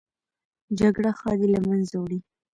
جګړه 0.79 1.11
ښادي 1.19 1.47
له 1.53 1.59
منځه 1.67 1.95
وړي 2.01 2.19